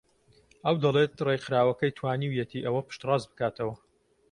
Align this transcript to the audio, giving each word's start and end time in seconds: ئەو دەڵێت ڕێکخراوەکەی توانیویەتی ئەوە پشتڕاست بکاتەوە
ئەو 0.65 0.75
دەڵێت 0.83 1.13
ڕێکخراوەکەی 1.27 1.95
توانیویەتی 1.97 2.65
ئەوە 2.65 2.81
پشتڕاست 2.87 3.27
بکاتەوە 3.31 3.75